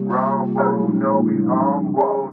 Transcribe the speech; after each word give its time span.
Wrong, 0.00 0.98
no, 0.98 1.20
we 1.20 1.36
humble. 1.46 2.30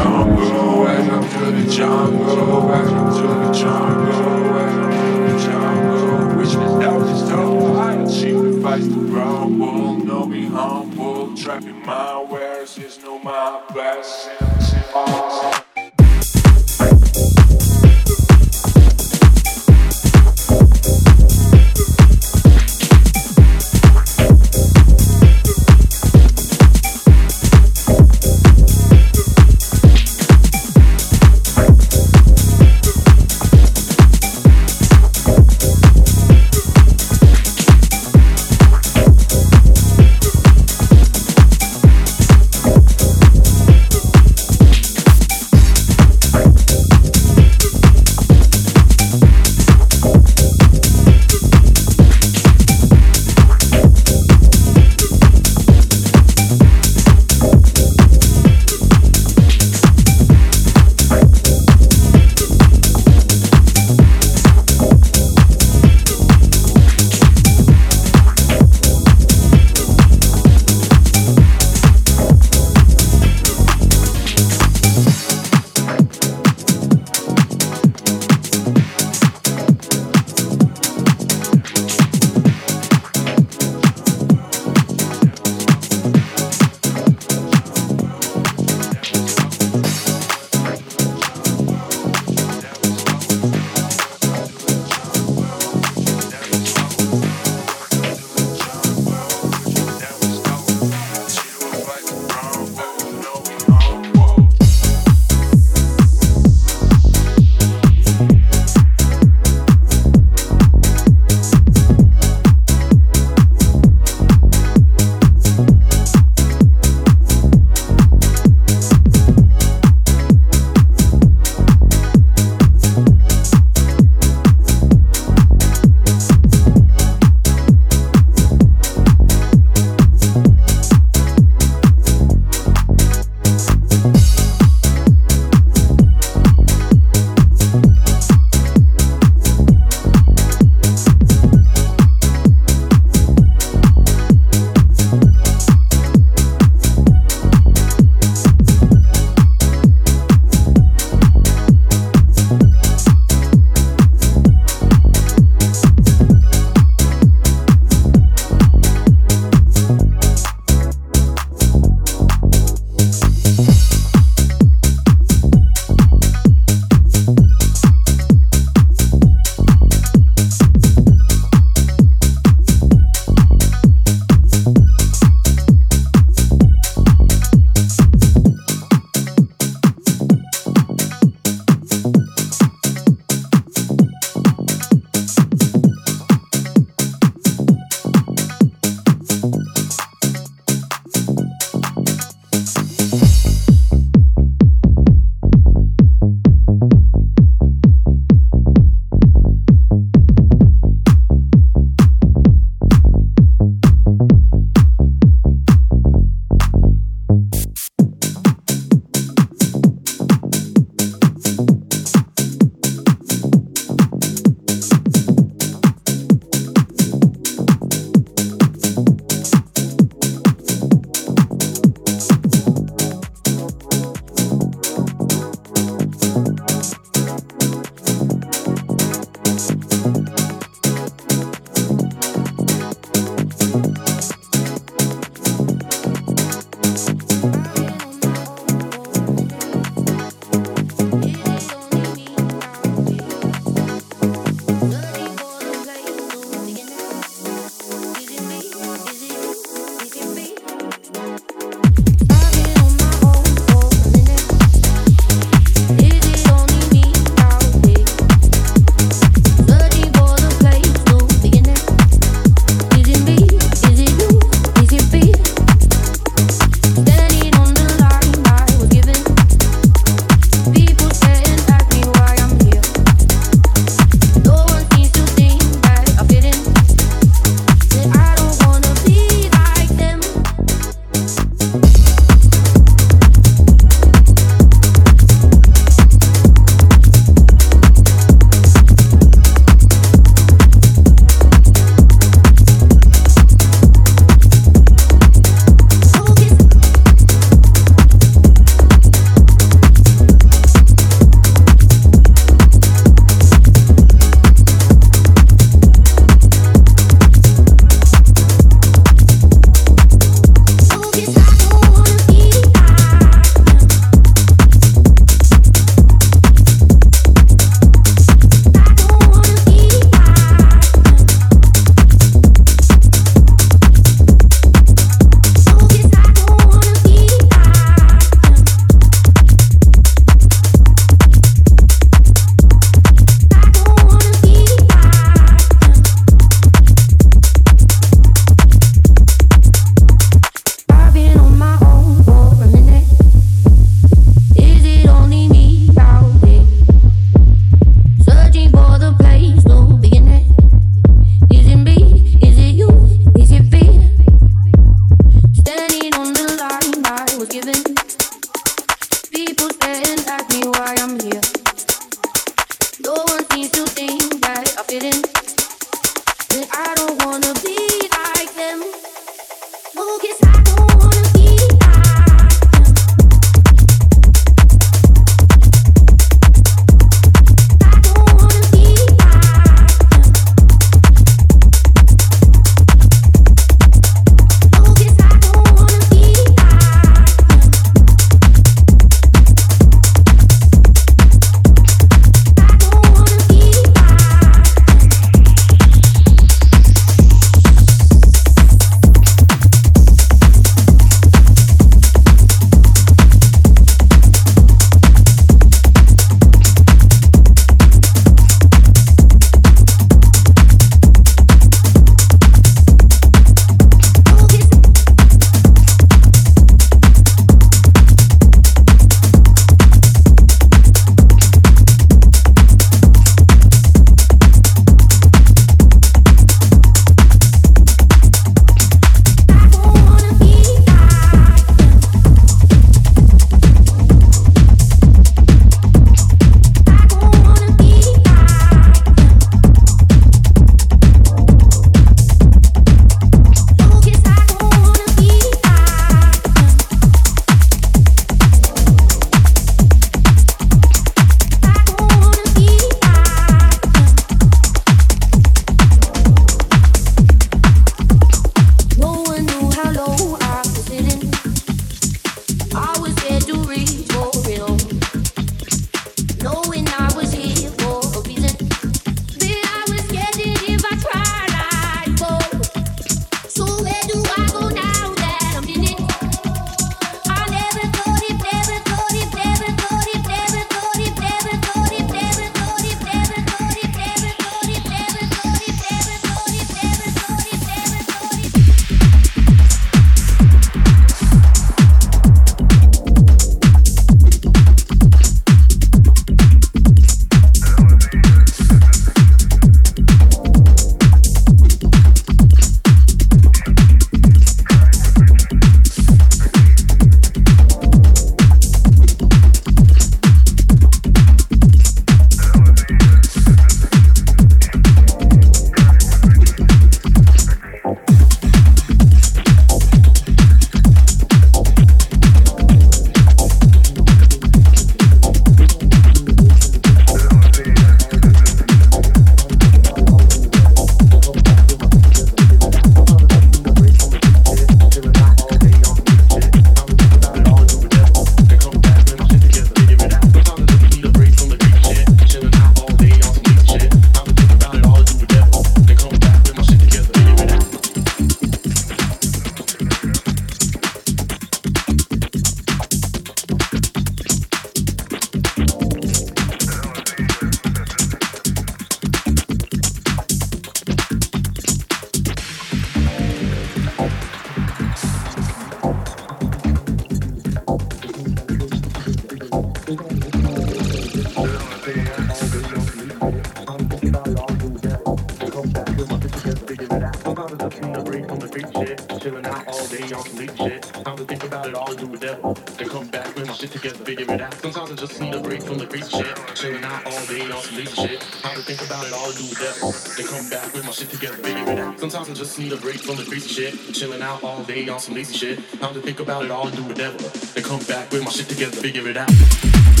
Some 595.01 595.15
lazy 595.15 595.33
shit. 595.37 595.79
Time 595.79 595.93
to 595.93 596.01
think 596.01 596.19
about 596.19 596.45
it 596.45 596.51
all 596.51 596.67
and 596.67 596.75
do 596.75 596.83
whatever. 596.83 597.17
Then 597.17 597.63
come 597.63 597.79
back 597.83 598.11
with 598.11 598.23
my 598.23 598.29
shit 598.29 598.49
together, 598.49 598.75
figure 598.75 599.07
it 599.07 599.17
out. 599.17 600.00